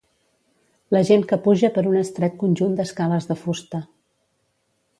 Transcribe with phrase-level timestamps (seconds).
[0.95, 3.83] La gent que puja per un estret conjunt d'escales de fusta.